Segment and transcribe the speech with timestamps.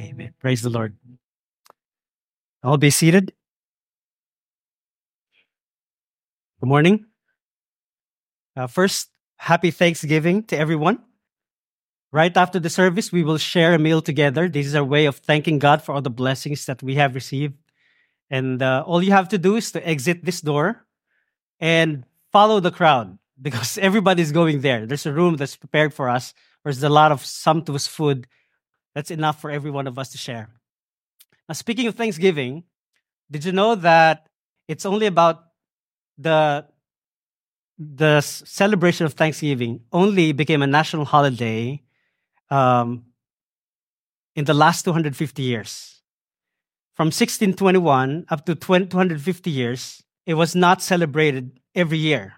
[0.00, 0.34] Amen.
[0.40, 0.96] Praise the Lord.
[2.62, 3.32] I'll be seated.
[6.60, 7.06] Good morning.
[8.56, 10.98] Uh, first, happy Thanksgiving to everyone.
[12.10, 14.48] Right after the service, we will share a meal together.
[14.48, 17.54] This is our way of thanking God for all the blessings that we have received.
[18.30, 20.86] And uh, all you have to do is to exit this door
[21.60, 24.86] and follow the crowd because everybody's going there.
[24.86, 26.34] There's a room that's prepared for us.
[26.62, 28.26] There's a lot of sumptuous food
[28.94, 30.48] that's enough for every one of us to share.
[31.48, 32.64] Now, speaking of Thanksgiving,
[33.30, 34.28] did you know that
[34.68, 35.44] it's only about
[36.16, 36.66] the
[37.76, 41.82] the celebration of Thanksgiving only became a national holiday
[42.48, 43.04] um,
[44.36, 46.02] in the last 250 years.
[46.94, 52.34] From 1621 up to 250 years, it was not celebrated every year.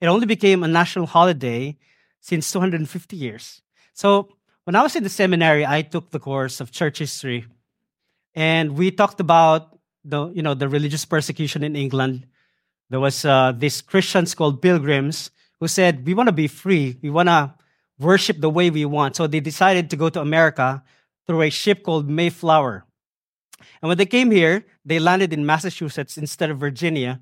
[0.00, 1.76] It only became a national holiday
[2.20, 3.62] since 250 years.
[3.92, 7.46] So when I was in the seminary, I took the course of church history,
[8.34, 12.26] and we talked about the you know the religious persecution in England.
[12.90, 17.10] There was uh, these Christians called pilgrims who said we want to be free, we
[17.10, 17.54] want to
[17.98, 19.16] worship the way we want.
[19.16, 20.82] So they decided to go to America
[21.26, 22.84] through a ship called Mayflower.
[23.82, 27.20] And when they came here, they landed in Massachusetts instead of Virginia,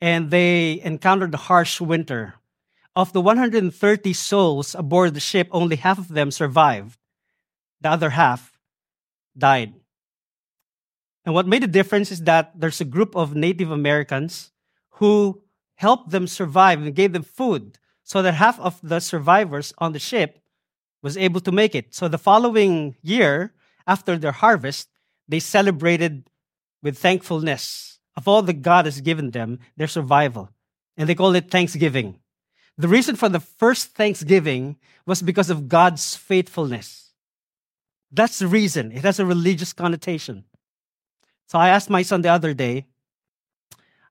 [0.00, 2.34] and they encountered a harsh winter.
[2.94, 6.98] Of the 130 souls aboard the ship, only half of them survived.
[7.80, 8.58] The other half
[9.36, 9.74] died.
[11.24, 14.52] And what made the difference is that there's a group of Native Americans
[14.96, 15.42] who
[15.76, 19.98] helped them survive and gave them food so that half of the survivors on the
[19.98, 20.42] ship
[21.02, 21.94] was able to make it.
[21.94, 23.54] So the following year,
[23.86, 24.88] after their harvest,
[25.26, 26.28] they celebrated
[26.82, 30.50] with thankfulness of all that God has given them, their survival.
[30.96, 32.18] And they called it Thanksgiving.
[32.78, 37.12] The reason for the first Thanksgiving was because of God's faithfulness.
[38.10, 38.92] That's the reason.
[38.92, 40.44] It has a religious connotation.
[41.48, 42.86] So I asked my son the other day,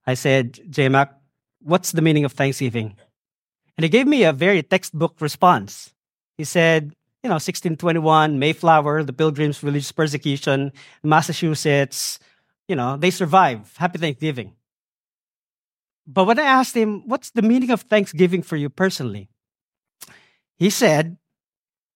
[0.05, 1.13] I said, J Mac,
[1.61, 2.95] what's the meaning of Thanksgiving?
[3.77, 5.93] And he gave me a very textbook response.
[6.37, 10.71] He said, you know, 1621, Mayflower, the Pilgrims' religious persecution,
[11.03, 12.19] Massachusetts,
[12.67, 13.75] you know, they survive.
[13.77, 14.53] Happy Thanksgiving.
[16.07, 19.29] But when I asked him, what's the meaning of Thanksgiving for you personally?
[20.57, 21.17] He said,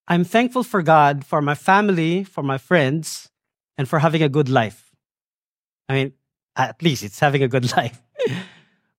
[0.07, 3.29] I'm thankful for God, for my family, for my friends,
[3.77, 4.91] and for having a good life.
[5.89, 6.13] I mean,
[6.55, 8.01] at least it's having a good life.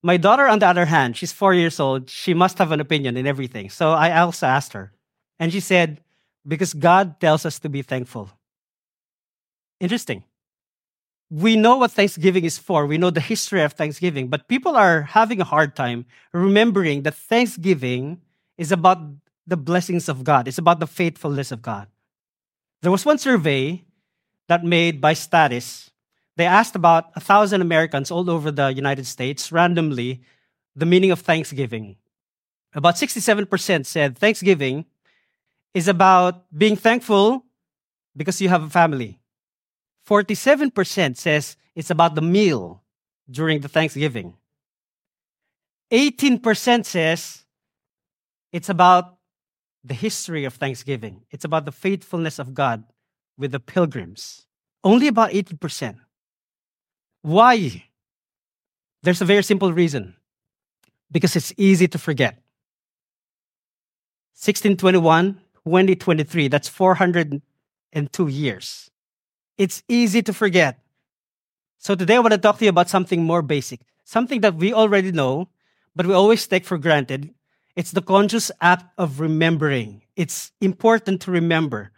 [0.03, 2.11] my daughter, on the other hand, she's four years old.
[2.11, 3.71] She must have an opinion in everything.
[3.71, 4.93] So I also asked her.
[5.39, 6.01] And she said,
[6.47, 8.31] because God tells us to be thankful.
[9.81, 10.25] Interesting
[11.31, 12.87] we know what Thanksgiving is for.
[12.87, 17.15] We know the history of Thanksgiving, but people are having a hard time remembering that
[17.15, 18.21] Thanksgiving
[18.57, 18.99] is about
[19.47, 20.47] the blessings of God.
[20.47, 21.89] It's about the faithfulness of God.
[22.83, 23.85] There was one survey
[24.49, 25.91] that made by Status.
[26.37, 30.23] They asked about a thousand Americans all over the United States randomly
[30.77, 31.97] the meaning of Thanksgiving.
[32.75, 34.85] About 67% said Thanksgiving
[35.73, 37.45] is about being thankful
[38.15, 39.19] because you have a family.
[40.07, 42.83] 47% says it's about the meal
[43.29, 44.35] during the Thanksgiving.
[45.93, 47.45] 18% says
[48.53, 49.17] it's about
[49.85, 51.23] the history of Thanksgiving.
[51.31, 52.85] It's about the faithfulness of God
[53.37, 54.47] with the pilgrims.
[54.85, 55.97] Only about 18%.
[57.23, 57.85] Why?
[59.03, 60.15] There's a very simple reason
[61.11, 62.35] because it's easy to forget.
[64.35, 65.35] 1621,
[65.65, 68.91] 2023, that's 402 years
[69.59, 70.81] it's easy to forget.
[71.79, 74.73] So today I want to talk to you about something more basic, something that we
[74.73, 75.49] already know,
[75.95, 77.33] but we always take for granted.
[77.77, 80.03] It's the conscious act of remembering.
[80.17, 81.93] It's important to remember.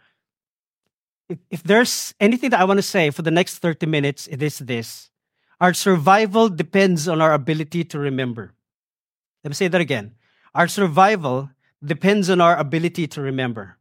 [1.27, 4.41] If, if there's anything that I want to say for the next 30 minutes, it
[4.41, 5.09] is this.
[5.61, 8.53] Our survival depends on our ability to remember.
[9.43, 10.15] Let me say that again.
[10.53, 11.49] Our survival
[11.83, 13.78] depends on our ability to remember.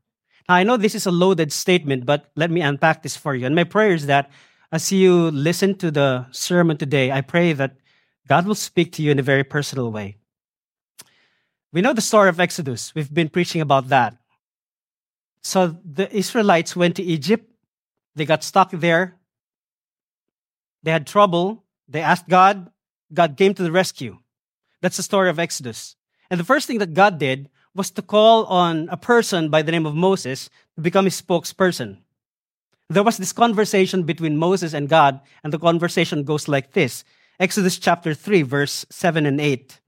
[0.48, 3.44] I know this is a loaded statement, but let me unpack this for you.
[3.44, 4.30] And my prayer is that
[4.72, 7.76] as you listen to the sermon today, I pray that
[8.26, 10.16] God will speak to you in a very personal way.
[11.72, 12.94] We know the story of Exodus.
[12.94, 14.16] We've been preaching about that.
[15.42, 17.50] So the Israelites went to Egypt.
[18.14, 19.16] They got stuck there.
[20.82, 21.64] They had trouble.
[21.88, 22.70] They asked God.
[23.12, 24.18] God came to the rescue.
[24.80, 25.96] That's the story of Exodus.
[26.30, 29.70] And the first thing that God did was to call on a person by the
[29.70, 31.98] name of Moses to become his spokesperson.
[32.90, 37.04] There was this conversation between Moses and God, and the conversation goes like this
[37.38, 39.80] Exodus chapter 3, verse 7 and 8.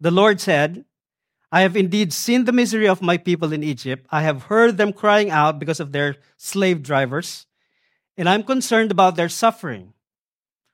[0.00, 0.84] The Lord said,
[1.50, 4.06] I have indeed seen the misery of my people in Egypt.
[4.10, 7.46] I have heard them crying out because of their slave drivers,
[8.16, 9.94] and I'm concerned about their suffering.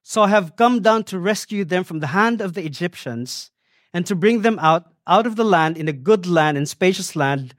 [0.02, 3.50] So I have come down to rescue them from the hand of the Egyptians
[3.94, 7.16] and to bring them out out of the land in a good land and spacious
[7.16, 7.54] land,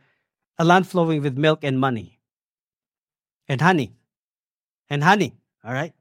[0.58, 2.20] a land flowing with milk and money
[3.48, 3.94] and honey.
[4.90, 5.94] And honey, all right?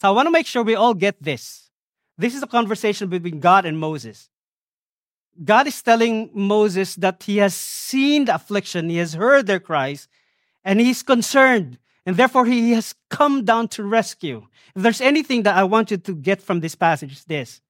[0.00, 1.70] So I want to make sure we all get this.
[2.16, 4.30] This is a conversation between God and Moses.
[5.42, 10.08] God is telling Moses that he has seen the affliction, he has heard their cries,
[10.64, 14.46] and he's concerned, and therefore he has come down to rescue.
[14.76, 17.60] If there's anything that I want you to get from this passage, it's this.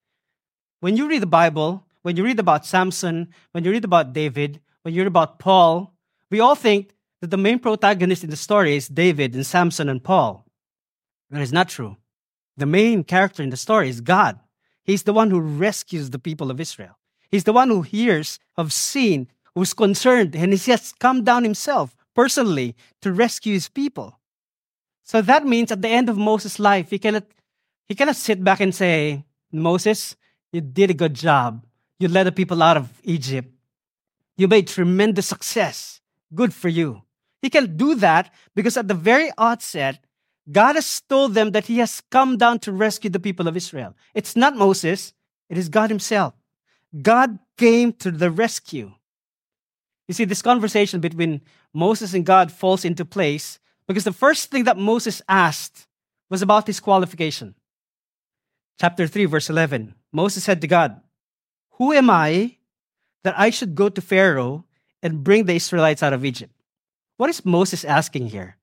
[0.80, 4.60] When you read the Bible, when you read about Samson, when you read about David,
[4.82, 5.94] when you read about Paul,
[6.30, 10.04] we all think that the main protagonist in the story is David and Samson and
[10.04, 10.44] Paul.
[11.30, 11.96] That is not true.
[12.58, 14.38] The main character in the story is God.
[14.82, 16.98] He's the one who rescues the people of Israel.
[17.30, 21.96] He's the one who hears, of sin, who's concerned, and he has come down himself
[22.14, 24.20] personally to rescue his people.
[25.04, 27.24] So that means at the end of Moses' life, he cannot,
[27.88, 30.16] he cannot sit back and say, Moses,
[30.52, 31.64] you did a good job.
[31.98, 33.50] You led the people out of Egypt.
[34.36, 36.00] You made tremendous success.
[36.34, 37.02] Good for you.
[37.40, 40.04] He can do that because at the very outset,
[40.50, 43.94] God has told them that He has come down to rescue the people of Israel.
[44.14, 45.12] It's not Moses,
[45.48, 46.34] it is God Himself.
[47.02, 48.92] God came to the rescue.
[50.08, 51.40] You see, this conversation between
[51.72, 55.86] Moses and God falls into place because the first thing that Moses asked
[56.30, 57.54] was about his qualification.
[58.80, 61.00] Chapter 3, verse 11 Moses said to God,
[61.78, 62.56] Who am I
[63.24, 64.64] that I should go to Pharaoh
[65.02, 66.52] and bring the Israelites out of Egypt?
[67.16, 68.56] What is Moses asking here?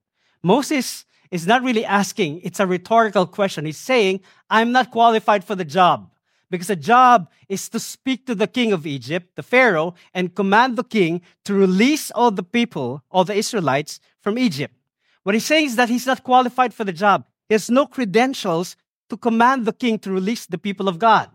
[0.43, 3.65] Moses is not really asking, it's a rhetorical question.
[3.65, 6.11] He's saying, I'm not qualified for the job
[6.49, 10.75] because the job is to speak to the king of Egypt, the Pharaoh, and command
[10.75, 14.75] the king to release all the people, all the Israelites from Egypt.
[15.23, 17.25] What he's saying is that he's not qualified for the job.
[17.47, 18.75] He has no credentials
[19.09, 21.29] to command the king to release the people of God.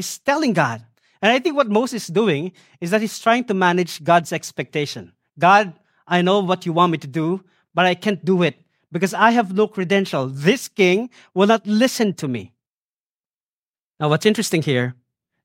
[0.00, 0.82] He's telling God.
[1.20, 5.12] And I think what Moses is doing is that he's trying to manage God's expectation.
[5.38, 5.74] God,
[6.08, 7.44] I know what you want me to do,
[7.74, 8.56] but I can't do it
[8.90, 10.26] because I have no credential.
[10.26, 12.54] This king will not listen to me.
[14.00, 14.94] Now, what's interesting here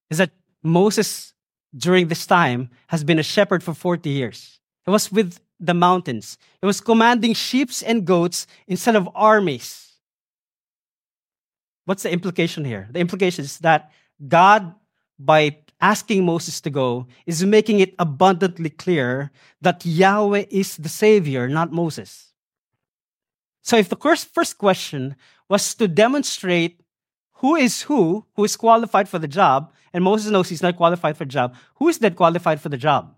[0.09, 0.31] is that
[0.63, 1.33] Moses,
[1.75, 4.61] during this time, has been a shepherd for 40 years.
[4.85, 9.81] He was with the mountains, he was commanding sheep and goats instead of armies.
[11.83, 12.87] What's the implication here?
[12.89, 13.91] The implication is that
[14.27, 14.73] God,
[15.17, 19.31] by asking Moses to go, is making it abundantly clear
[19.61, 22.33] that Yahweh is the Savior, not Moses.
[23.61, 25.15] So, if the first, question
[25.49, 26.81] was to demonstrate
[27.41, 31.17] who is who, who is qualified for the job, and Moses knows he's not qualified
[31.17, 31.55] for the job.
[31.75, 33.15] Who is that qualified for the job?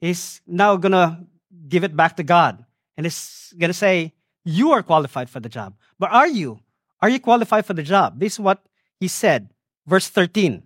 [0.00, 1.26] He's now gonna
[1.68, 2.64] give it back to God.
[2.96, 4.12] And he's gonna say,
[4.44, 5.74] You are qualified for the job.
[5.98, 6.60] But are you?
[7.00, 8.18] Are you qualified for the job?
[8.18, 8.64] This is what
[8.98, 9.50] he said.
[9.88, 10.62] Verse 13.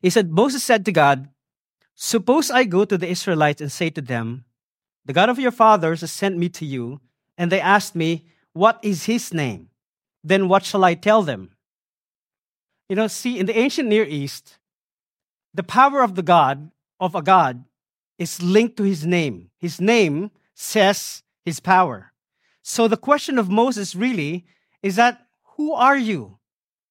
[0.00, 1.28] He said, Moses said to God,
[1.94, 4.46] Suppose I go to the Israelites and say to them,
[5.04, 7.00] The God of your fathers has sent me to you,
[7.36, 8.24] and they asked me,
[8.54, 9.68] What is his name?
[10.24, 11.50] then what shall I tell them?
[12.88, 14.58] You know, see, in the ancient Near East,
[15.52, 17.64] the power of the God, of a God,
[18.18, 19.50] is linked to his name.
[19.58, 22.12] His name says his power.
[22.62, 24.46] So the question of Moses really
[24.82, 26.38] is that who are you?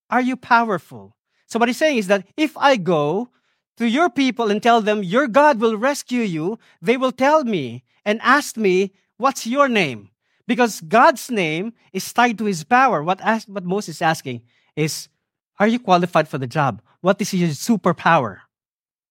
[0.09, 1.15] Are you powerful?
[1.47, 3.29] So what he's saying is that if I go
[3.77, 7.83] to your people and tell them your God will rescue you, they will tell me
[8.05, 10.09] and ask me, What's your name?
[10.47, 13.01] Because God's name is tied to his power.
[13.03, 14.41] What, ask, what Moses is asking
[14.75, 15.07] is,
[15.59, 16.81] are you qualified for the job?
[17.01, 18.39] What is your superpower?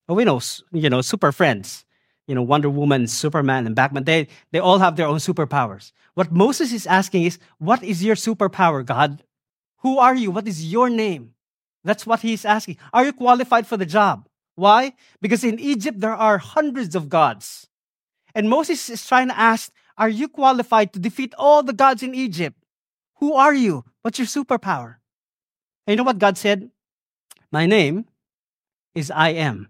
[0.06, 0.40] Well, we know,
[0.72, 1.84] you know, super friends.
[2.26, 5.92] You know, Wonder Woman, Superman, and Batman, they, they all have their own superpowers.
[6.14, 9.22] What Moses is asking is, what is your superpower, God?
[9.82, 10.30] Who are you?
[10.30, 11.34] What is your name?
[11.84, 12.78] That's what he's asking.
[12.92, 14.28] Are you qualified for the job?
[14.54, 14.94] Why?
[15.20, 17.66] Because in Egypt, there are hundreds of gods.
[18.34, 22.14] And Moses is trying to ask, are you qualified to defeat all the gods in
[22.14, 22.56] Egypt?
[23.16, 23.84] Who are you?
[24.02, 24.96] What's your superpower?
[25.86, 26.70] And you know what God said?
[27.50, 28.06] My name
[28.94, 29.68] is I am.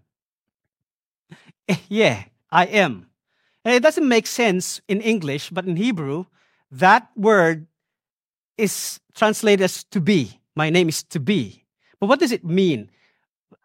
[1.89, 3.07] yeah, I am.
[3.65, 6.25] And it doesn't make sense in English, but in Hebrew,
[6.71, 7.67] that word
[8.57, 10.39] is translated as to be.
[10.55, 11.65] My name is to be.
[11.99, 12.89] But what does it mean?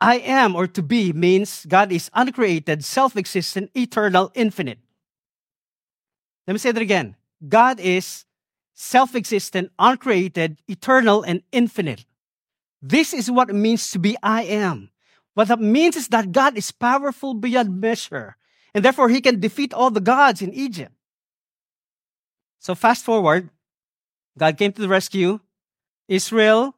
[0.01, 4.79] I am or to be means God is uncreated, self existent, eternal, infinite.
[6.47, 7.17] Let me say that again.
[7.47, 8.25] God is
[8.75, 12.05] self existent, uncreated, eternal, and infinite.
[12.81, 14.91] This is what it means to be I am.
[15.35, 18.37] What that means is that God is powerful beyond measure,
[18.75, 20.93] and therefore he can defeat all the gods in Egypt.
[22.61, 23.51] So, fast forward,
[24.39, 25.41] God came to the rescue.
[26.07, 26.75] Israel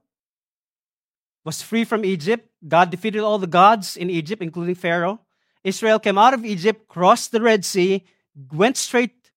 [1.44, 2.48] was free from Egypt.
[2.66, 5.20] God defeated all the gods in Egypt, including Pharaoh.
[5.62, 8.04] Israel came out of Egypt, crossed the Red Sea,
[8.52, 9.30] went straight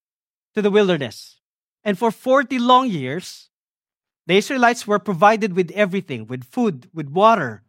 [0.55, 1.39] to the wilderness.
[1.83, 3.49] And for 40 long years,
[4.25, 7.63] the Israelites were provided with everything with food, with water.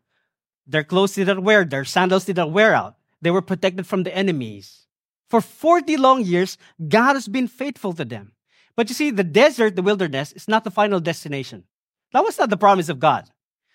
[0.67, 2.97] Their clothes did not wear, their sandals did not wear out.
[3.21, 4.87] They were protected from the enemies.
[5.29, 6.57] For 40 long years,
[6.87, 8.34] God has been faithful to them.
[8.77, 11.65] But you see, the desert, the wilderness, is not the final destination.
[12.13, 13.31] That was not the promise of God.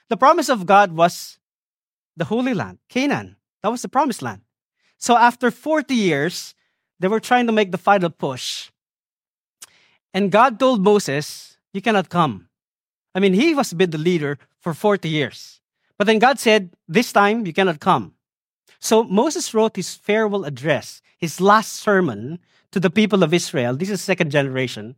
[0.10, 1.40] The promise of God was
[2.18, 3.38] the Holy Land, Canaan.
[3.64, 4.42] That was the promised land.
[4.98, 6.56] So after 40 years,
[7.00, 8.72] they were trying to make the final push.
[10.14, 12.50] And God told Moses, You cannot come.
[13.16, 15.62] I mean, he was been the leader for 40 years.
[15.98, 18.14] But then God said, This time you cannot come.
[18.80, 22.40] So Moses wrote his farewell address, his last sermon
[22.72, 23.76] to the people of Israel.
[23.76, 24.98] This is second generation.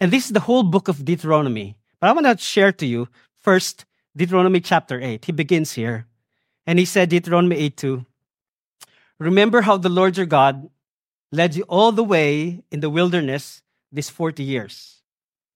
[0.00, 1.76] And this is the whole book of Deuteronomy.
[2.00, 3.84] But I want to share to you first
[4.16, 5.24] Deuteronomy chapter 8.
[5.24, 6.06] He begins here.
[6.66, 8.06] And he said, Deuteronomy 8 2,
[9.18, 10.68] Remember how the Lord your God
[11.32, 15.02] led you all the way in the wilderness these 40 years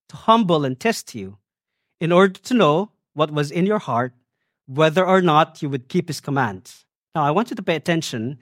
[0.09, 1.39] to humble and test you
[2.00, 4.12] in order to know what was in your heart,
[4.67, 6.87] whether or not you would keep his commands.
[7.14, 8.38] Now, I want you to pay attention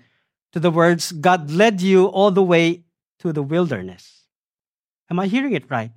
[0.53, 2.85] to the words, God led you all the way
[3.21, 4.25] to the wilderness.
[5.11, 5.93] Am I hearing it right?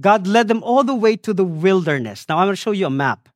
[0.00, 2.26] God led them all the way to the wilderness.
[2.28, 3.28] Now, I'm going to show you a map.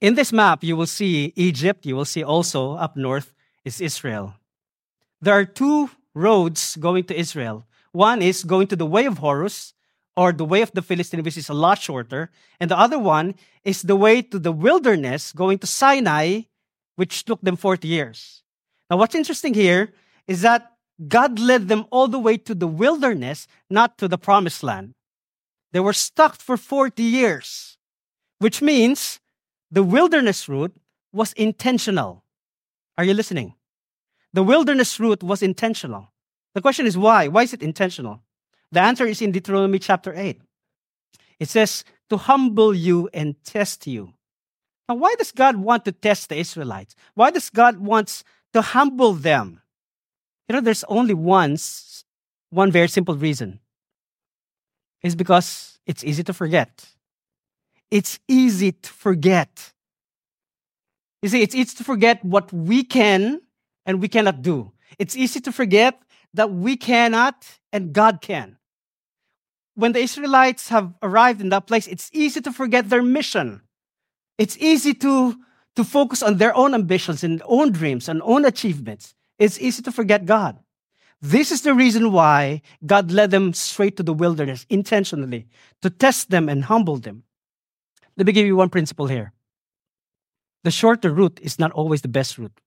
[0.00, 1.84] In this map, you will see Egypt.
[1.84, 3.32] You will see also up north
[3.64, 4.34] is Israel.
[5.20, 7.66] There are two roads going to Israel.
[7.92, 9.74] One is going to the way of Horus,
[10.16, 12.30] or the way of the Philistine, which is a lot shorter.
[12.58, 13.34] And the other one
[13.64, 16.42] is the way to the wilderness, going to Sinai,
[16.96, 18.42] which took them 40 years.
[18.90, 19.92] Now, what's interesting here
[20.26, 20.72] is that
[21.08, 24.94] God led them all the way to the wilderness, not to the promised land.
[25.72, 27.78] They were stuck for 40 years,
[28.38, 29.20] which means
[29.70, 30.76] the wilderness route
[31.12, 32.24] was intentional.
[32.98, 33.54] Are you listening?
[34.32, 36.12] The wilderness route was intentional.
[36.54, 37.28] The question is why?
[37.28, 38.20] Why is it intentional?
[38.72, 40.40] The answer is in Deuteronomy chapter 8.
[41.38, 44.12] It says, to humble you and test you.
[44.90, 46.96] Now, why does God want to test the Israelites?
[47.14, 49.60] Why does God want to humble them?
[50.48, 52.04] You know, there's only once,
[52.50, 53.60] one very simple reason.
[55.00, 56.86] It's because it's easy to forget.
[57.92, 59.72] It's easy to forget.
[61.22, 63.42] You see, it's easy to forget what we can
[63.86, 64.72] and we cannot do.
[64.98, 66.02] It's easy to forget
[66.34, 68.56] that we cannot and God can
[69.80, 73.62] when the Israelites have arrived in that place, it's easy to forget their mission.
[74.40, 75.36] It's easy to,
[75.76, 79.14] to focus on their own ambitions and own dreams and own achievements.
[79.38, 80.58] It's easy to forget God.
[81.20, 85.46] This is the reason why God led them straight to the wilderness intentionally
[85.82, 87.24] to test them and humble them.
[88.16, 89.34] Let me give you one principle here.
[90.64, 92.58] The shorter route is not always the best route.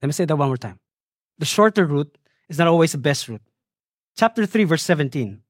[0.00, 0.80] Let me say that one more time.
[1.38, 2.16] The shorter route
[2.48, 3.42] is not always the best route.
[4.16, 5.42] Chapter 3, verse 17.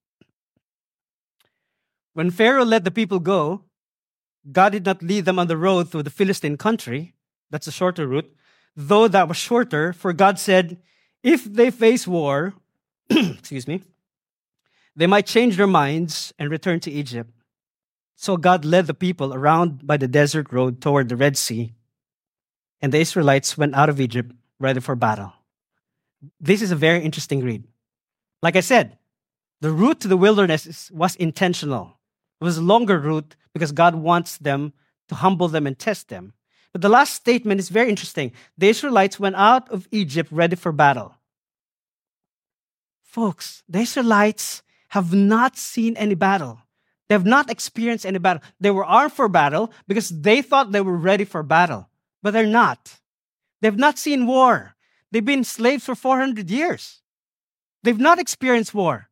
[2.12, 3.62] When Pharaoh let the people go,
[4.50, 7.14] God did not lead them on the road through the Philistine country.
[7.50, 8.34] That's a shorter route.
[8.74, 10.78] Though that was shorter, for God said,
[11.22, 12.54] if they face war,
[13.10, 13.82] excuse me,
[14.96, 17.30] they might change their minds and return to Egypt.
[18.16, 21.74] So God led the people around by the desert road toward the Red Sea,
[22.80, 25.32] and the Israelites went out of Egypt ready for battle.
[26.40, 27.64] This is a very interesting read.
[28.42, 28.98] Like I said,
[29.60, 31.98] the route to the wilderness was intentional.
[32.42, 34.72] It was a longer route because God wants them
[35.06, 36.32] to humble them and test them.
[36.72, 38.32] But the last statement is very interesting.
[38.58, 41.14] The Israelites went out of Egypt ready for battle.
[43.04, 46.58] Folks, the Israelites have not seen any battle.
[47.08, 48.42] They have not experienced any battle.
[48.58, 51.90] They were armed for battle because they thought they were ready for battle,
[52.24, 52.98] but they're not.
[53.60, 54.74] They've not seen war.
[55.12, 57.02] They've been slaves for 400 years.
[57.84, 59.10] They've not experienced war.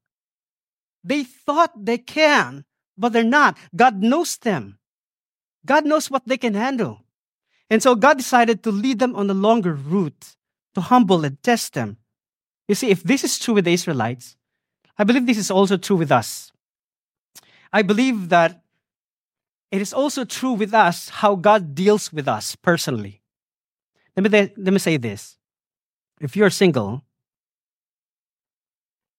[1.05, 2.65] They thought they can,
[3.01, 3.57] but they're not.
[3.75, 4.79] God knows them.
[5.65, 7.03] God knows what they can handle.
[7.71, 10.37] And so God decided to lead them on a longer route
[10.75, 11.97] to humble and test them.
[12.69, 14.37] You see, if this is true with the Israelites,
[14.99, 16.53] I believe this is also true with us.
[17.73, 18.63] I believe that
[19.71, 23.23] it is also true with us how God deals with us personally.
[24.17, 25.39] Let me, let me say this.
[26.21, 27.05] If you're single,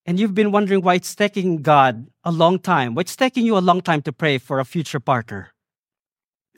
[0.05, 3.57] and you've been wondering why it's taking God a long time, why it's taking you
[3.57, 5.53] a long time to pray for a future partner.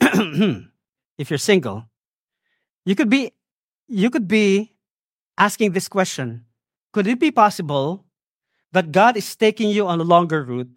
[0.00, 1.86] if you're single,
[2.84, 3.32] You could be
[3.88, 4.72] you could be
[5.38, 6.44] asking this question.
[6.92, 8.04] Could it be possible
[8.72, 10.70] that God is taking you on a longer route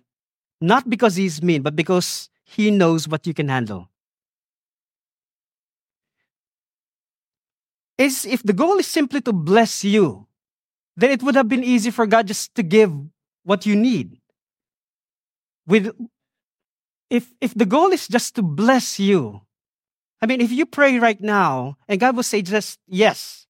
[0.60, 3.92] not because he's mean but because he knows what you can handle?
[7.98, 10.28] Is if the goal is simply to bless you,
[10.98, 12.92] then it would have been easy for God just to give
[13.44, 14.18] what you need.
[15.66, 15.96] With
[17.10, 19.42] if if the goal is just to bless you,
[20.22, 23.46] I mean, if you pray right now and God will say just yes,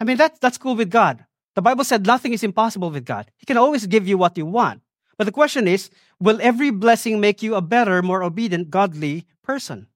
[0.00, 1.26] I mean that's that's cool with God.
[1.54, 3.30] The Bible said nothing is impossible with God.
[3.36, 4.80] He can always give you what you want.
[5.18, 9.88] But the question is, will every blessing make you a better, more obedient, godly person?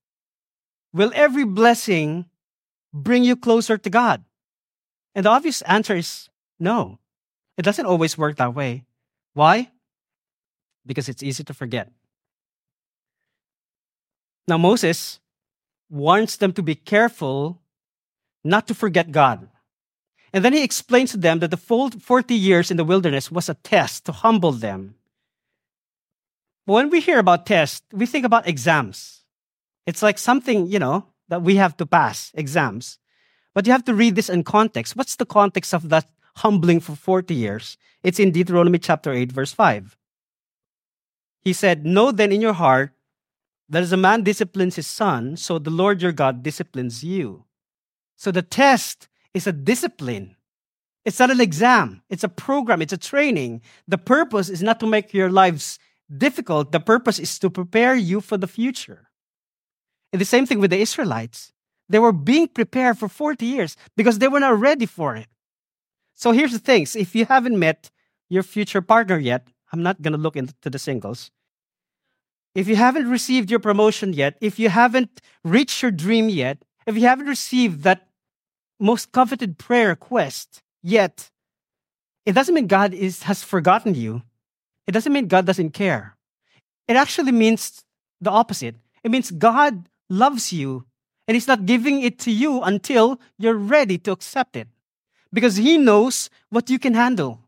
[0.92, 2.26] Will every blessing
[2.92, 4.22] bring you closer to God?
[5.14, 6.98] And the obvious answer is no.
[7.56, 8.84] It doesn't always work that way.
[9.34, 9.70] Why?
[10.86, 11.90] Because it's easy to forget.
[14.46, 15.20] Now, Moses
[15.88, 17.60] warns them to be careful
[18.42, 19.48] not to forget God.
[20.32, 23.48] And then he explains to them that the full 40 years in the wilderness was
[23.48, 24.96] a test to humble them.
[26.66, 29.22] When we hear about tests, we think about exams.
[29.86, 32.98] It's like something, you know, that we have to pass, exams.
[33.54, 34.96] But you have to read this in context.
[34.96, 37.76] What's the context of that humbling for 40 years?
[38.02, 39.96] It's in Deuteronomy chapter 8, verse 5.
[41.42, 42.92] He said, Know then in your heart
[43.68, 47.44] that as a man disciplines his son, so the Lord your God disciplines you.
[48.16, 50.36] So the test is a discipline.
[51.04, 53.60] It's not an exam, it's a program, it's a training.
[53.86, 55.78] The purpose is not to make your lives
[56.16, 59.10] difficult, the purpose is to prepare you for the future.
[60.12, 61.52] And the same thing with the Israelites.
[61.88, 65.26] They were being prepared for 40 years because they were not ready for it.
[66.14, 67.90] So here's the things if you haven't met
[68.28, 71.30] your future partner yet, I'm not going to look into the singles
[72.54, 76.94] if you haven't received your promotion yet, if you haven't reached your dream yet, if
[76.94, 78.08] you haven't received that
[78.78, 81.30] most coveted prayer request yet,
[82.24, 84.22] it doesn't mean God is, has forgotten you.
[84.86, 86.16] It doesn't mean God doesn't care.
[86.86, 87.82] It actually means
[88.20, 88.76] the opposite.
[89.02, 90.84] It means God loves you
[91.26, 94.68] and He's not giving it to you until you're ready to accept it
[95.34, 97.40] because He knows what you can handle.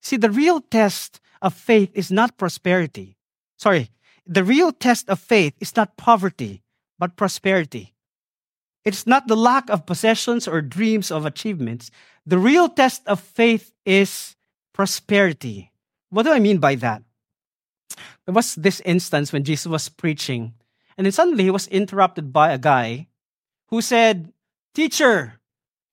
[0.00, 3.16] See, the real test of faith is not prosperity.
[3.56, 3.90] Sorry,
[4.26, 6.62] the real test of faith is not poverty,
[6.98, 7.94] but prosperity.
[8.84, 11.90] It's not the lack of possessions or dreams of achievements.
[12.24, 14.36] The real test of faith is
[14.72, 15.72] prosperity.
[16.10, 17.02] What do I mean by that?
[18.24, 20.54] There was this instance when Jesus was preaching,
[20.96, 23.08] and then suddenly he was interrupted by a guy
[23.68, 24.32] who said,
[24.74, 25.40] Teacher,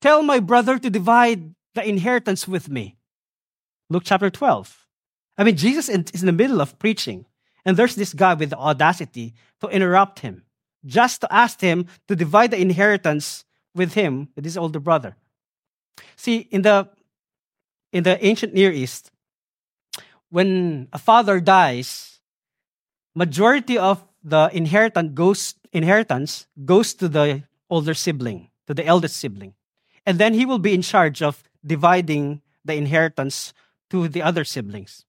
[0.04, 2.94] tell my brother to divide the inheritance with me.
[3.88, 4.86] Luke chapter 12.
[5.38, 7.24] I mean, Jesus is in the middle of preaching.
[7.64, 10.44] And there's this guy with the audacity to interrupt him,
[10.84, 15.16] just to ask him to divide the inheritance with him, with his older brother.
[16.16, 16.90] See, in the
[17.90, 19.10] in the ancient Near East,
[20.28, 22.20] when a father dies,
[23.14, 29.54] majority of the inheritance goes inheritance goes to the older sibling, to the eldest sibling.
[30.06, 33.52] And then he will be in charge of dividing the inheritance
[33.90, 35.04] to the other siblings.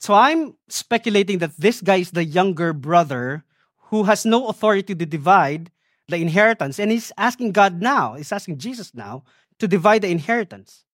[0.00, 3.44] So I'm speculating that this guy is the younger brother
[3.88, 5.70] who has no authority to divide
[6.08, 6.78] the inheritance.
[6.78, 9.24] And he's asking God now, he's asking Jesus now
[9.58, 10.84] to divide the inheritance.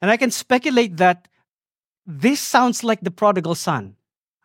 [0.00, 1.28] And I can speculate that
[2.06, 3.96] this sounds like the prodigal son.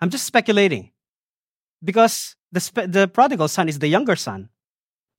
[0.02, 0.92] I'm just speculating
[1.82, 4.50] because the, spe- the prodigal son is the younger son.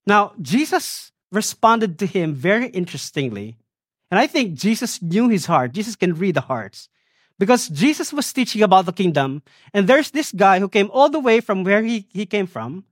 [0.07, 3.57] Now, Jesus responded to him very interestingly.
[4.11, 5.73] And I think Jesus knew his heart.
[5.73, 6.89] Jesus can read the hearts
[7.39, 9.43] because Jesus was teaching about the kingdom,
[9.73, 12.85] and there's this guy who came all the way from where he, he came from.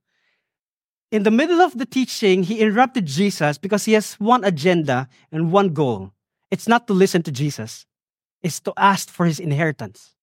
[1.11, 5.53] In the middle of the teaching, he interrupted Jesus because he has one agenda and
[5.53, 6.13] one goal.
[6.51, 7.87] It's not to listen to Jesus,
[8.43, 10.15] it's to ask for his inheritance.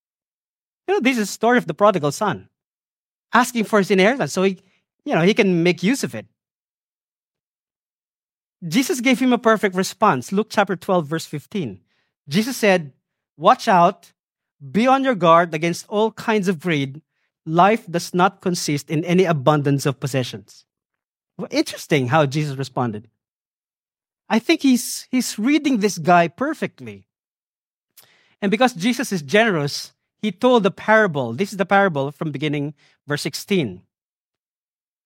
[0.88, 2.50] You know, this is the story of the prodigal son,
[3.32, 4.60] asking for his inheritance so he,
[5.06, 6.26] you know, he can make use of it.
[8.68, 10.32] Jesus gave him a perfect response.
[10.32, 11.80] Luke chapter 12, verse 15.
[12.28, 12.92] Jesus said,
[13.38, 14.12] Watch out,
[14.72, 17.02] be on your guard against all kinds of greed.
[17.46, 20.66] Life does not consist in any abundance of possessions.
[21.38, 23.08] Well, interesting how Jesus responded.
[24.30, 27.08] I think he's, he's reading this guy perfectly.
[28.42, 31.34] And because Jesus is generous, he told the parable.
[31.34, 32.74] This is the parable from beginning,
[33.08, 33.82] verse 16.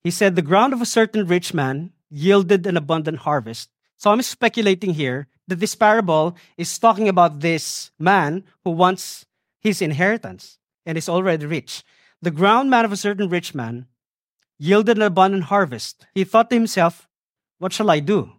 [0.04, 3.70] He said, The ground of a certain rich man yielded an abundant harvest.
[3.98, 9.26] So I'm speculating here that this parable is talking about this man who wants
[9.60, 11.84] his inheritance and is already rich.
[12.22, 13.88] The ground man of a certain rich man
[14.60, 16.06] yielded an abundant harvest.
[16.14, 17.08] He thought to himself,
[17.58, 18.32] What shall I do?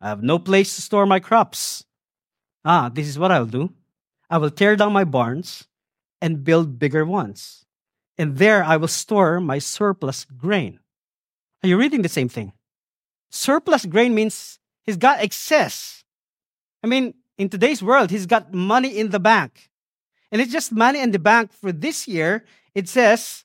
[0.00, 1.84] I have no place to store my crops.
[2.64, 3.72] Ah, this is what I'll do.
[4.28, 5.68] I will tear down my barns
[6.20, 7.64] and build bigger ones.
[8.18, 10.80] And there I will store my surplus grain.
[11.62, 12.52] Are you reading the same thing?
[13.30, 16.04] Surplus grain means he's got excess.
[16.82, 19.70] I mean, in today's world, he's got money in the bank.
[20.30, 22.44] And it's just money in the bank for this year.
[22.74, 23.44] It says,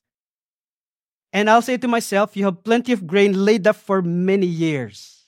[1.32, 5.24] and I'll say to myself, You have plenty of grain laid up for many years.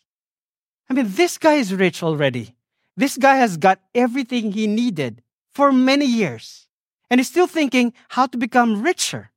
[0.89, 2.55] I mean, this guy is rich already.
[2.97, 6.69] This guy has got everything he needed for many years.
[7.11, 9.31] And he's still thinking how to become richer.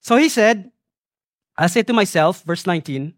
[0.00, 0.70] So he said,
[1.56, 3.14] I said to myself, verse 19,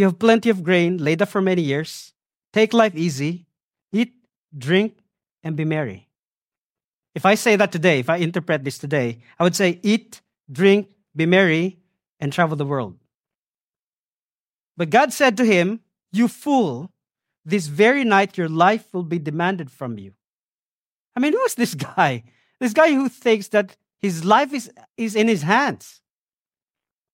[0.00, 2.14] You have plenty of grain laid up for many years.
[2.54, 3.44] Take life easy,
[3.92, 4.14] eat,
[4.56, 4.96] drink,
[5.42, 6.08] and be merry.
[7.14, 10.88] If I say that today, if I interpret this today, I would say, Eat, drink,
[11.14, 11.80] be merry,
[12.18, 12.96] and travel the world.
[14.74, 15.80] But God said to him,
[16.12, 16.90] You fool,
[17.44, 20.14] this very night your life will be demanded from you.
[21.14, 22.24] I mean, who is this guy?
[22.58, 26.00] This guy who thinks that his life is, is in his hands.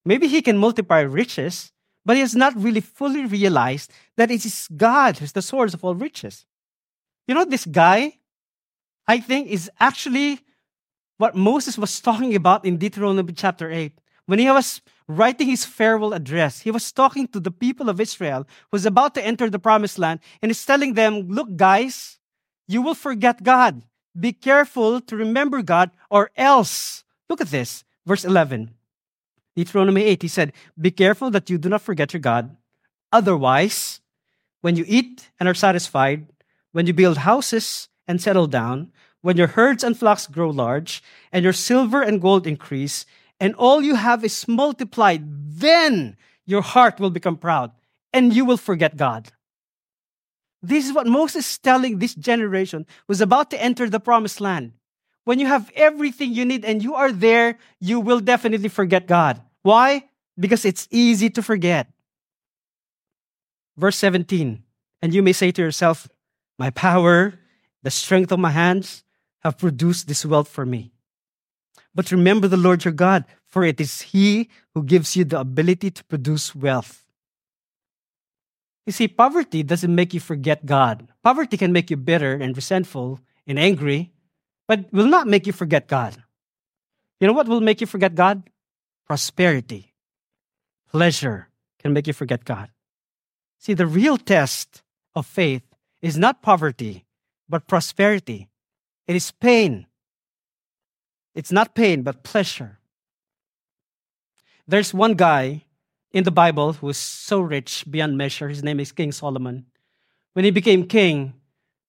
[0.05, 1.73] Maybe he can multiply riches,
[2.07, 5.85] but he has not really fully realized that it is God who's the source of
[5.85, 6.47] all riches.
[7.27, 8.19] You know, this guy,
[9.09, 10.41] I think, is actually
[11.19, 13.93] what Moses was talking about in Deuteronomy chapter 8.
[14.27, 18.47] When he was writing his farewell address, he was talking to the people of Israel
[18.71, 22.21] who was about to enter the promised land and he's telling them, Look, guys,
[22.69, 23.83] you will forget God.
[24.19, 27.05] Be careful to remember God or else.
[27.29, 28.71] Look at this, verse 11.
[29.57, 32.55] Deuteronomy 8, he said, Be careful that you do not forget your God.
[33.11, 34.01] Otherwise,
[34.61, 36.27] when you eat and are satisfied,
[36.73, 38.93] when you build houses and settle down,
[39.23, 43.07] when your herds and flocks grow large, and your silver and gold increase,
[43.41, 45.25] and all you have is multiplied,
[45.59, 47.73] then your heart will become proud,
[48.13, 49.33] and you will forget God.
[50.63, 54.73] This is what Moses is telling this generation was about to enter the promised land.
[55.25, 59.41] When you have everything you need and you are there, you will definitely forget God.
[59.67, 60.07] Why?
[60.39, 61.91] Because it's easy to forget.
[63.77, 64.63] Verse 17,
[65.03, 66.09] and you may say to yourself,
[66.57, 67.35] My power,
[67.83, 69.03] the strength of my hands,
[69.41, 70.93] have produced this wealth for me.
[71.97, 75.91] But remember the Lord your God, for it is He who gives you the ability
[75.91, 77.05] to produce wealth.
[78.87, 81.09] You see, poverty doesn't make you forget God.
[81.25, 84.13] Poverty can make you bitter and resentful and angry,
[84.69, 86.23] but will not make you forget God.
[87.19, 88.47] You know what will make you forget God?
[89.07, 89.95] Prosperity,
[90.91, 92.71] pleasure can make you forget God.
[93.59, 94.83] See, the real test
[95.15, 95.63] of faith
[96.03, 97.05] is not poverty,
[97.49, 98.49] but prosperity.
[99.07, 99.87] It is pain.
[101.35, 102.79] It's not pain, but pleasure.
[104.67, 105.63] There's one guy
[106.13, 108.49] in the Bible who was so rich beyond measure.
[108.49, 109.67] His name is King Solomon.
[110.33, 111.35] When he became king,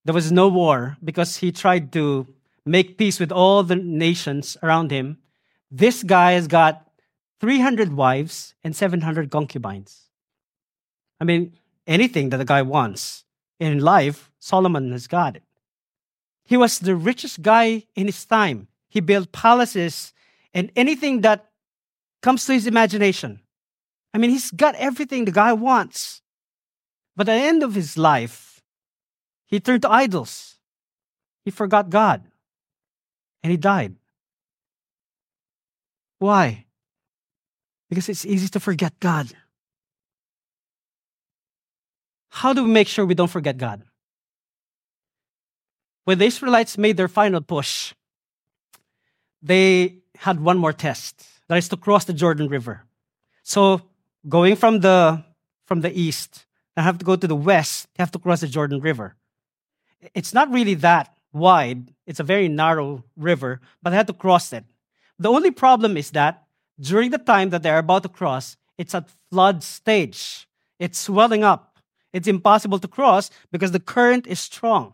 [0.06, 2.28] there was no war because he tried to
[2.66, 5.18] make peace with all the nations around him.
[5.72, 6.87] This guy has got
[7.40, 10.10] 300 wives and 700 concubines.
[11.20, 11.54] I mean,
[11.86, 13.26] anything that the guy wants
[13.60, 15.44] in life, Solomon has got it.
[16.44, 18.68] He was the richest guy in his time.
[18.90, 20.14] He built palaces
[20.54, 21.50] and anything that
[22.22, 23.42] comes to his imagination.
[24.14, 26.22] I mean, he's got everything the guy wants.
[27.16, 28.62] But at the end of his life,
[29.46, 30.56] he turned to idols.
[31.44, 32.24] He forgot God.
[33.44, 33.96] And he died.
[36.20, 36.67] Why?
[37.90, 39.32] Because it's easy to forget God.
[42.30, 43.84] How do we make sure we don't forget God?
[46.04, 47.94] When the Israelites made their final push,
[49.42, 52.84] they had one more test that is to cross the Jordan River.
[53.44, 53.82] So,
[54.28, 55.24] going from the,
[55.66, 56.46] from the east,
[56.76, 59.16] they have to go to the west, they have to cross the Jordan River.
[60.14, 64.54] It's not really that wide, it's a very narrow river, but they had to cross
[64.54, 64.66] it.
[65.20, 66.47] The only problem is that
[66.80, 70.48] during the time that they're about to cross, it's at flood stage.
[70.80, 71.80] It's swelling up.
[72.14, 74.94] It's impossible to cross because the current is strong.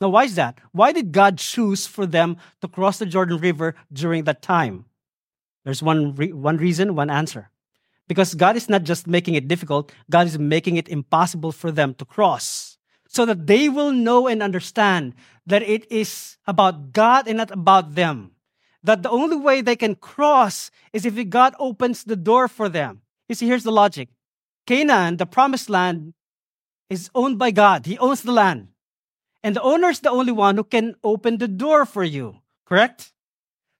[0.00, 0.58] Now, why is that?
[0.72, 4.86] Why did God choose for them to cross the Jordan River during that time?
[5.64, 7.50] There's one, re- one reason, one answer.
[8.06, 11.94] Because God is not just making it difficult, God is making it impossible for them
[11.94, 12.76] to cross.
[13.08, 15.14] So that they will know and understand
[15.46, 18.32] that it is about God and not about them.
[18.84, 23.00] That the only way they can cross is if God opens the door for them.
[23.28, 24.10] You see, here's the logic
[24.66, 26.14] Canaan, the promised land,
[26.90, 28.68] is owned by God, He owns the land.
[29.42, 33.12] And the owner is the only one who can open the door for you, correct?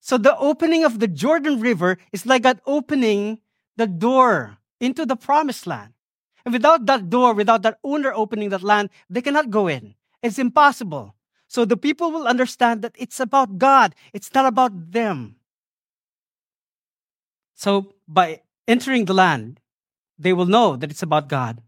[0.00, 3.38] So the opening of the Jordan River is like God opening
[3.76, 5.94] the door into the promised land.
[6.44, 9.94] And without that door, without that owner opening that land, they cannot go in.
[10.22, 11.14] It's impossible.
[11.48, 15.36] So the people will understand that it's about God, it's not about them.
[17.54, 19.60] So by entering the land,
[20.18, 21.62] they will know that it's about God.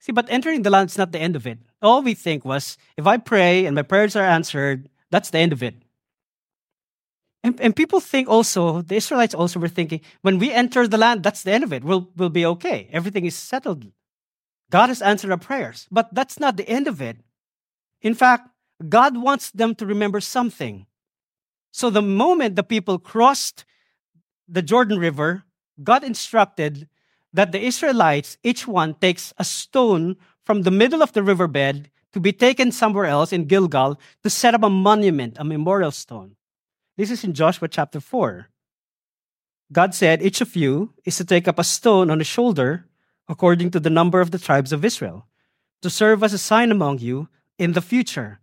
[0.00, 1.58] See, but entering the land is not the end of it.
[1.82, 5.52] All we think was if I pray and my prayers are answered, that's the end
[5.52, 5.74] of it.
[7.44, 11.22] And, and people think also, the Israelites also were thinking, when we enter the land,
[11.22, 11.84] that's the end of it.
[11.84, 12.88] We'll, we'll be okay.
[12.92, 13.86] Everything is settled.
[14.70, 15.86] God has answered our prayers.
[15.90, 17.18] But that's not the end of it.
[18.02, 18.50] In fact,
[18.86, 20.86] God wants them to remember something.
[21.72, 23.64] So the moment the people crossed
[24.48, 25.44] the Jordan River,
[25.82, 26.88] God instructed
[27.32, 32.20] that the Israelites, each one takes a stone from the middle of the riverbed to
[32.20, 36.36] be taken somewhere else in Gilgal to set up a monument, a memorial stone.
[36.96, 38.48] This is in Joshua chapter 4.
[39.70, 42.86] God said, Each of you is to take up a stone on his shoulder
[43.28, 45.26] according to the number of the tribes of Israel,
[45.82, 48.40] to serve as a sign among you in the future.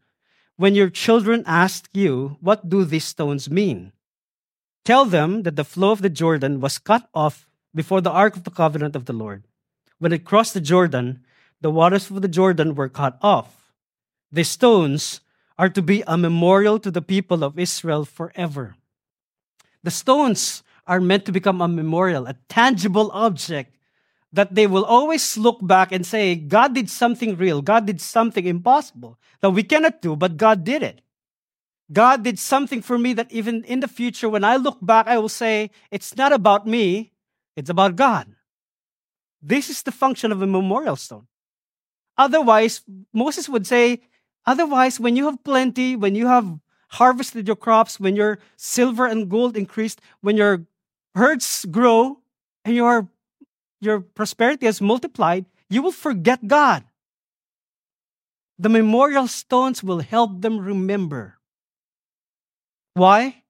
[0.57, 3.91] When your children ask you, What do these stones mean?
[4.85, 8.43] Tell them that the flow of the Jordan was cut off before the ark of
[8.43, 9.43] the covenant of the Lord.
[9.99, 11.25] When it crossed the Jordan,
[11.59, 13.73] the waters of the Jordan were cut off.
[14.31, 15.21] The stones
[15.57, 18.75] are to be a memorial to the people of Israel forever.
[19.83, 23.75] The stones are meant to become a memorial, a tangible object
[24.33, 27.61] that they will always look back and say, God did something real.
[27.61, 31.01] God did something impossible that we cannot do, but God did it.
[31.91, 35.17] God did something for me that even in the future, when I look back, I
[35.19, 37.13] will say, it's not about me,
[37.55, 38.33] it's about God.
[39.41, 41.27] This is the function of a memorial stone.
[42.17, 42.81] Otherwise,
[43.13, 44.01] Moses would say,
[44.45, 46.59] Otherwise, when you have plenty, when you have
[46.89, 50.65] harvested your crops, when your silver and gold increased, when your
[51.15, 52.19] herds grow
[52.63, 53.09] and your,
[53.85, 56.83] your prosperity has multiplied, you will forget God.
[58.57, 61.37] The memorial stones will help them remember.
[62.93, 63.43] Why?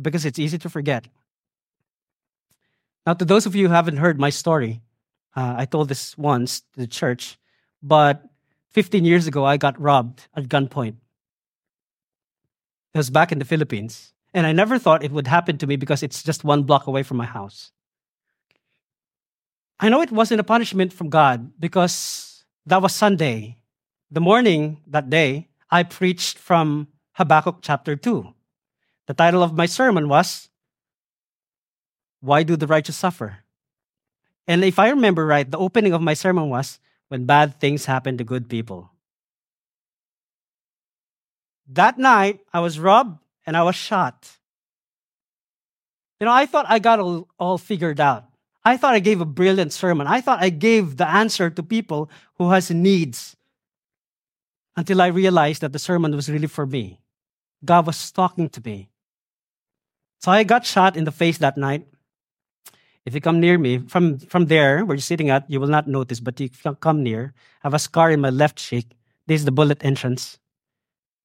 [0.00, 1.08] Because it's easy to forget.
[3.06, 4.82] Now, to those of you who haven't heard my story,
[5.36, 7.38] uh, I told this once to the church,
[7.82, 8.22] but
[8.70, 10.96] 15 years ago, I got robbed at gunpoint.
[12.94, 14.12] It was back in the Philippines.
[14.32, 17.02] And I never thought it would happen to me because it's just one block away
[17.02, 17.72] from my house.
[19.80, 23.56] I know it wasn't a punishment from God because that was Sunday.
[24.10, 28.28] The morning that day, I preached from Habakkuk chapter 2.
[29.06, 30.50] The title of my sermon was,
[32.20, 33.38] Why Do the Righteous Suffer?
[34.46, 38.18] And if I remember right, the opening of my sermon was, when bad things happen
[38.18, 38.90] to good people.
[41.68, 44.28] That night, I was robbed and I was shot.
[46.20, 48.29] You know, I thought I got all, all figured out.
[48.64, 50.06] I thought I gave a brilliant sermon.
[50.06, 53.36] I thought I gave the answer to people who has needs.
[54.76, 57.00] Until I realized that the sermon was really for me.
[57.64, 58.88] God was talking to me.
[60.20, 61.86] So I got shot in the face that night.
[63.04, 65.88] If you come near me, from, from there, where you're sitting at, you will not
[65.88, 67.32] notice, but you come near.
[67.64, 68.92] I have a scar in my left cheek.
[69.26, 70.38] This is the bullet entrance.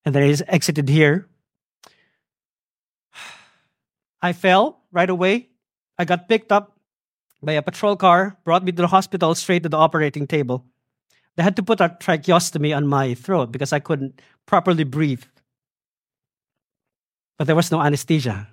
[0.05, 1.27] And then it is exited here.
[4.21, 5.49] I fell right away.
[5.97, 6.74] I got picked up
[7.41, 10.65] by a patrol car, brought me to the hospital straight to the operating table.
[11.35, 15.23] They had to put a tracheostomy on my throat because I couldn't properly breathe.
[17.37, 18.47] But there was no anesthesia.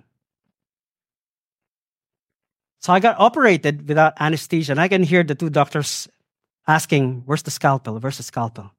[2.79, 6.09] So I got operated without anesthesia, and I can hear the two doctors
[6.67, 7.99] asking, Where's the scalpel?
[7.99, 8.71] Where's the scalpel?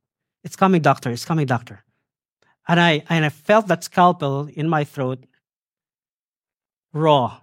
[0.43, 1.11] It's coming, doctor.
[1.11, 1.85] It's coming, doctor.
[2.69, 5.25] And I, and I felt that scalpel in my throat
[6.93, 7.41] raw.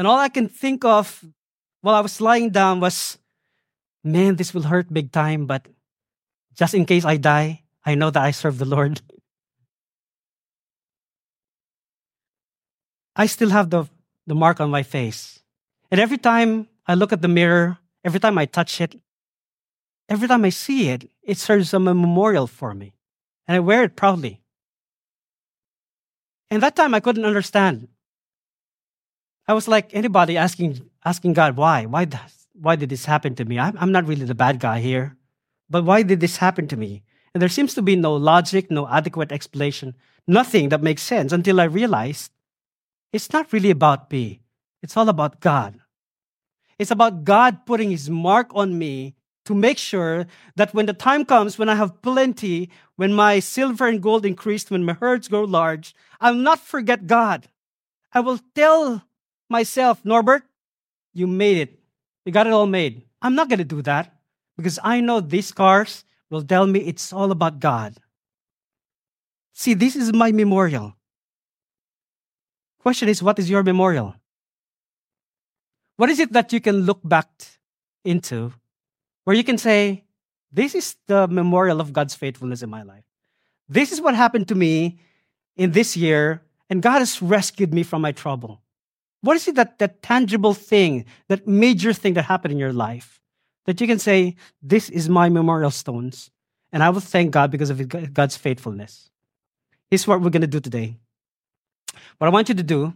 [0.00, 1.22] And all I can think of
[1.82, 3.18] while I was lying down was,
[4.02, 5.68] man, this will hurt big time, but
[6.54, 9.02] just in case I die, I know that I serve the Lord.
[13.14, 13.90] I still have the,
[14.26, 15.40] the mark on my face.
[15.90, 18.98] And every time I look at the mirror, every time I touch it,
[20.08, 22.94] every time I see it, it serves as a memorial for me.
[23.46, 24.40] And I wear it proudly.
[26.50, 27.88] And that time I couldn't understand.
[29.50, 31.84] I was like anybody asking, asking God, why?
[31.84, 33.58] Why, does, why did this happen to me?
[33.58, 35.16] I'm, I'm not really the bad guy here.
[35.68, 37.02] But why did this happen to me?
[37.34, 39.96] And there seems to be no logic, no adequate explanation,
[40.28, 42.30] nothing that makes sense until I realized
[43.12, 44.40] it's not really about me,
[44.84, 45.80] it's all about God.
[46.78, 51.24] It's about God putting His mark on me to make sure that when the time
[51.24, 55.42] comes, when I have plenty, when my silver and gold increased, when my herds grow
[55.42, 57.48] large, I'll not forget God.
[58.12, 59.02] I will tell
[59.50, 60.42] myself, Norbert,
[61.12, 61.80] you made it.
[62.24, 63.02] You got it all made.
[63.20, 64.14] I'm not going to do that
[64.56, 67.96] because I know these cars will tell me it's all about God.
[69.52, 70.94] See, this is my memorial.
[72.78, 74.14] Question is, what is your memorial?
[75.96, 77.28] What is it that you can look back
[78.04, 78.54] into
[79.24, 80.04] where you can say,
[80.50, 83.04] This is the memorial of God's faithfulness in my life?
[83.68, 84.98] This is what happened to me
[85.56, 88.62] in this year, and God has rescued me from my trouble.
[89.22, 93.20] What is it that that tangible thing, that major thing that happened in your life
[93.66, 96.30] that you can say, This is my memorial stones,
[96.72, 99.10] and I will thank God because of God's faithfulness?
[99.90, 100.96] Here's what we're going to do today.
[102.18, 102.94] What I want you to do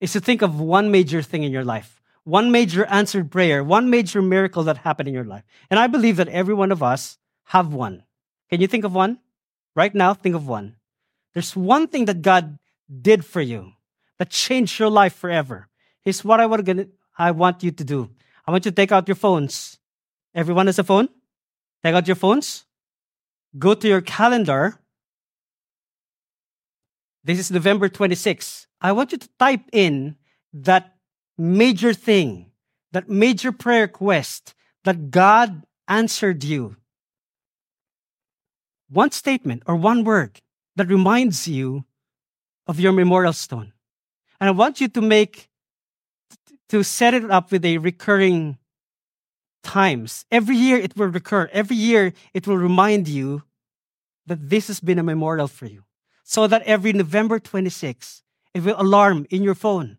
[0.00, 3.88] is to think of one major thing in your life, one major answered prayer, one
[3.88, 5.44] major miracle that happened in your life.
[5.70, 8.02] And I believe that every one of us have one.
[8.50, 9.18] Can you think of one?
[9.76, 10.76] Right now, think of one.
[11.32, 12.58] There's one thing that God
[13.00, 13.72] did for you
[14.18, 15.68] that changed your life forever.
[16.02, 18.10] Here's what I want, to, I want you to do.
[18.46, 19.78] I want you to take out your phones.
[20.34, 21.08] Everyone has a phone?
[21.82, 22.64] Take out your phones.
[23.58, 24.80] Go to your calendar.
[27.22, 28.66] This is November 26.
[28.80, 30.16] I want you to type in
[30.52, 30.96] that
[31.38, 32.50] major thing,
[32.92, 36.76] that major prayer quest that God answered you.
[38.88, 40.40] One statement or one word
[40.76, 41.84] that reminds you
[42.66, 43.73] of your memorial stone.
[44.44, 45.48] And I want you to make,
[46.68, 48.58] to set it up with a recurring
[49.62, 50.26] times.
[50.30, 51.48] Every year it will recur.
[51.50, 53.44] Every year it will remind you
[54.26, 55.84] that this has been a memorial for you.
[56.24, 59.96] So that every November 26, it will alarm in your phone.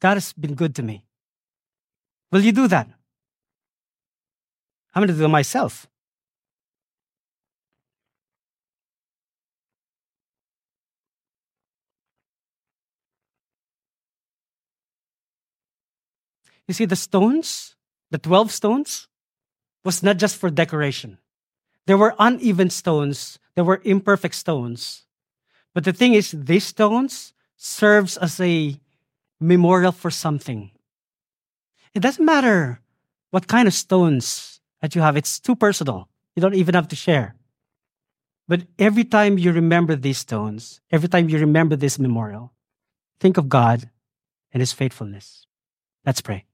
[0.00, 1.04] God has been good to me.
[2.30, 2.86] Will you do that?
[4.94, 5.88] I'm going to do it myself.
[16.66, 17.76] You see, the stones,
[18.10, 19.08] the 12 stones,
[19.84, 21.18] was not just for decoration.
[21.86, 25.04] There were uneven stones, there were imperfect stones.
[25.74, 28.80] But the thing is, these stones serves as a
[29.40, 30.70] memorial for something.
[31.94, 32.80] It doesn't matter
[33.30, 36.08] what kind of stones that you have, it's too personal.
[36.36, 37.36] You don't even have to share.
[38.46, 42.52] But every time you remember these stones, every time you remember this memorial,
[43.20, 43.90] think of God
[44.52, 45.46] and His faithfulness.
[46.04, 46.44] Let's pray.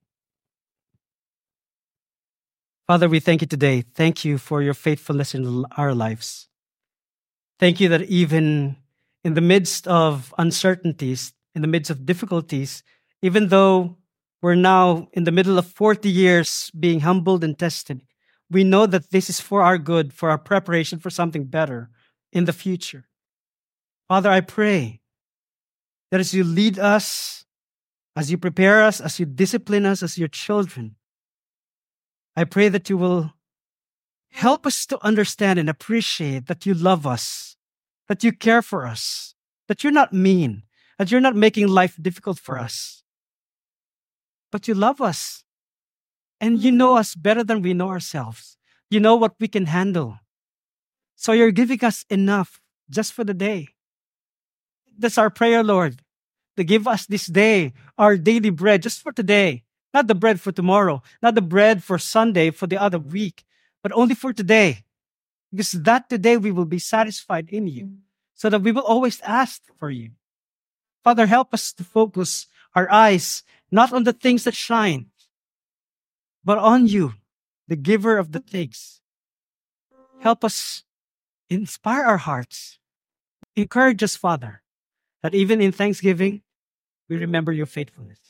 [2.90, 3.82] Father, we thank you today.
[3.82, 6.48] Thank you for your faithfulness in our lives.
[7.60, 8.78] Thank you that even
[9.22, 12.82] in the midst of uncertainties, in the midst of difficulties,
[13.22, 13.96] even though
[14.42, 18.02] we're now in the middle of 40 years being humbled and tested,
[18.50, 21.90] we know that this is for our good, for our preparation for something better
[22.32, 23.06] in the future.
[24.08, 25.00] Father, I pray
[26.10, 27.44] that as you lead us,
[28.16, 30.96] as you prepare us, as you discipline us as your children,
[32.36, 33.32] I pray that you will
[34.30, 37.56] help us to understand and appreciate that you love us,
[38.08, 39.34] that you care for us,
[39.68, 40.62] that you're not mean,
[40.98, 43.02] that you're not making life difficult for us,
[44.52, 45.44] but you love us.
[46.40, 48.56] And you know us better than we know ourselves.
[48.90, 50.18] You know what we can handle.
[51.14, 53.68] So you're giving us enough just for the day.
[54.98, 56.02] That's our prayer, Lord,
[56.56, 59.64] to give us this day our daily bread just for today.
[59.92, 63.44] Not the bread for tomorrow, not the bread for Sunday for the other week,
[63.82, 64.84] but only for today.
[65.50, 67.98] Because that today we will be satisfied in you,
[68.34, 70.10] so that we will always ask for you.
[71.02, 75.06] Father, help us to focus our eyes not on the things that shine,
[76.44, 77.14] but on you,
[77.66, 79.00] the giver of the things.
[80.20, 80.84] Help us
[81.48, 82.78] inspire our hearts.
[83.56, 84.62] Encourage us, Father,
[85.22, 86.42] that even in thanksgiving,
[87.08, 88.29] we remember your faithfulness.